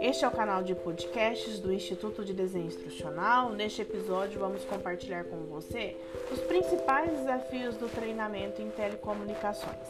Este 0.00 0.24
é 0.24 0.28
o 0.28 0.30
canal 0.30 0.62
de 0.62 0.74
podcasts 0.74 1.58
do 1.58 1.72
Instituto 1.72 2.24
de 2.24 2.32
Desenho 2.32 2.66
Instrucional. 2.66 3.50
Neste 3.50 3.82
episódio, 3.82 4.38
vamos 4.38 4.64
compartilhar 4.64 5.24
com 5.24 5.38
você 5.46 5.96
os 6.30 6.40
principais 6.40 7.10
desafios 7.10 7.76
do 7.76 7.88
treinamento 7.88 8.62
em 8.62 8.70
telecomunicações. 8.70 9.88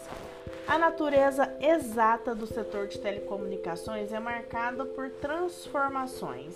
A 0.66 0.78
natureza 0.78 1.54
exata 1.60 2.34
do 2.34 2.46
setor 2.46 2.88
de 2.88 2.98
telecomunicações 2.98 4.12
é 4.12 4.18
marcada 4.18 4.84
por 4.84 5.10
transformações. 5.10 6.54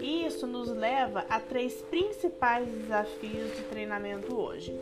E 0.00 0.26
isso 0.26 0.46
nos 0.46 0.68
leva 0.68 1.24
a 1.28 1.40
três 1.40 1.82
principais 1.82 2.68
desafios 2.68 3.56
de 3.56 3.62
treinamento 3.64 4.38
hoje. 4.38 4.78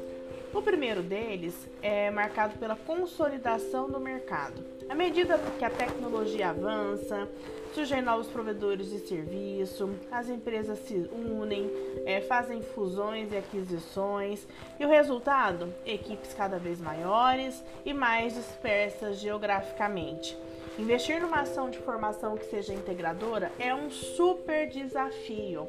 O 0.52 0.60
primeiro 0.60 1.00
deles 1.00 1.54
é 1.80 2.10
marcado 2.10 2.58
pela 2.58 2.74
consolidação 2.74 3.88
do 3.88 4.00
mercado. 4.00 4.64
À 4.88 4.94
medida 4.96 5.38
que 5.58 5.64
a 5.64 5.70
tecnologia 5.70 6.50
avança, 6.50 7.28
surgem 7.72 8.02
novos 8.02 8.26
provedores 8.26 8.90
de 8.90 8.98
serviço, 8.98 9.88
as 10.10 10.28
empresas 10.28 10.80
se 10.80 11.08
unem, 11.12 11.70
é, 12.04 12.20
fazem 12.22 12.62
fusões 12.62 13.32
e 13.32 13.36
aquisições, 13.36 14.44
e 14.78 14.84
o 14.84 14.88
resultado? 14.88 15.72
Equipes 15.86 16.34
cada 16.34 16.58
vez 16.58 16.80
maiores 16.80 17.62
e 17.84 17.94
mais 17.94 18.34
dispersas 18.34 19.20
geograficamente. 19.20 20.36
Investir 20.76 21.20
numa 21.20 21.42
ação 21.42 21.70
de 21.70 21.78
formação 21.78 22.36
que 22.36 22.46
seja 22.46 22.74
integradora 22.74 23.52
é 23.56 23.72
um 23.72 23.88
super 23.88 24.68
desafio. 24.68 25.68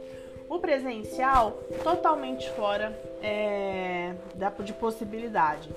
O 0.52 0.60
presencial 0.60 1.64
totalmente 1.82 2.50
fora 2.52 2.94
é, 3.24 4.14
de 4.66 4.74
possibilidade, 4.74 5.70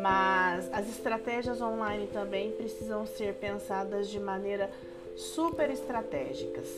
mas 0.00 0.72
as 0.72 0.88
estratégias 0.88 1.60
online 1.60 2.06
também 2.06 2.52
precisam 2.52 3.04
ser 3.04 3.34
pensadas 3.34 4.08
de 4.08 4.20
maneira 4.20 4.70
super 5.16 5.68
estratégicas. 5.70 6.68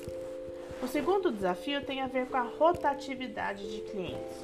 O 0.82 0.88
segundo 0.88 1.30
desafio 1.30 1.84
tem 1.84 2.00
a 2.00 2.06
ver 2.06 2.28
com 2.28 2.38
a 2.38 2.44
rotatividade 2.44 3.70
de 3.70 3.82
clientes. 3.90 4.42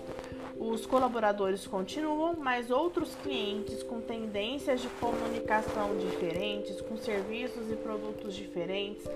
Os 0.58 0.84
colaboradores 0.84 1.66
continuam, 1.66 2.34
mas 2.38 2.70
outros 2.70 3.14
clientes 3.22 3.82
com 3.82 4.02
tendências 4.02 4.82
de 4.82 4.88
comunicação 5.00 5.96
diferentes, 5.96 6.82
com 6.82 6.98
serviços 6.98 7.72
e 7.72 7.76
produtos 7.76 8.34
diferentes, 8.34 9.08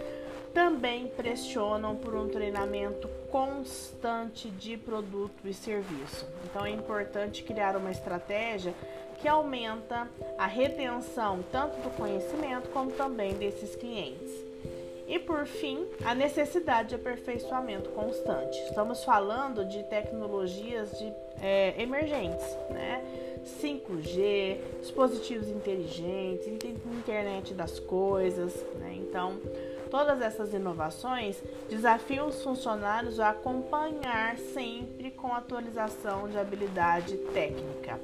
também 0.55 1.09
pressionam 1.09 1.97
por 1.97 2.15
um 2.15 2.29
treinamento 2.29 3.09
constante 3.31 4.49
de 4.49 4.77
produto 4.77 5.47
e 5.47 5.53
serviço. 5.53 6.27
Então 6.45 6.65
é 6.65 6.71
importante 6.71 7.43
criar 7.43 7.77
uma 7.77 7.91
estratégia 7.91 8.73
que 9.21 9.27
aumenta 9.27 10.09
a 10.39 10.47
retenção 10.47 11.45
tanto 11.51 11.77
do 11.81 11.91
conhecimento 11.97 12.69
como 12.71 12.93
também 12.93 13.35
desses 13.35 13.75
clientes. 13.75 14.31
E 15.07 15.19
por 15.19 15.45
fim, 15.45 15.87
a 16.05 16.15
necessidade 16.15 16.91
de 16.91 16.95
aperfeiçoamento 16.95 17.91
constante. 17.91 18.57
Estamos 18.61 19.05
falando 19.05 19.65
de 19.65 19.83
tecnologias 19.85 20.91
de, 20.99 21.13
é, 21.43 21.75
emergentes, 21.83 22.47
né? 22.71 23.03
5G, 23.45 24.59
dispositivos 24.81 25.49
inteligentes, 25.49 26.47
internet 26.47 27.55
das 27.55 27.79
coisas, 27.79 28.55
né? 28.79 28.95
Então, 28.97 29.41
Todas 29.95 30.21
essas 30.21 30.53
inovações 30.53 31.41
desafiam 31.71 32.27
os 32.27 32.43
funcionários 32.43 33.21
a 33.21 33.29
acompanhar 33.29 34.37
sempre 34.37 35.13
com 35.13 35.33
atualização 35.33 36.29
de 36.29 36.37
habilidade 36.37 37.17
técnica. 37.33 38.01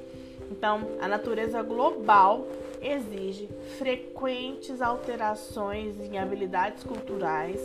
Então, 0.49 0.87
a 1.01 1.07
natureza 1.09 1.61
global 1.61 2.47
exige 2.81 3.49
frequentes 3.77 4.81
alterações 4.81 5.99
em 5.99 6.17
habilidades 6.17 6.81
culturais, 6.85 7.59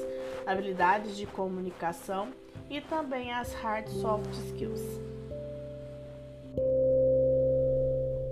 habilidades 0.44 1.16
de 1.16 1.24
comunicação 1.26 2.30
e 2.68 2.80
também 2.80 3.32
as 3.32 3.54
hard 3.54 3.86
soft 3.86 4.32
skills. 4.48 5.15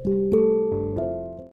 Thank 0.04 0.34
you. 0.34 0.43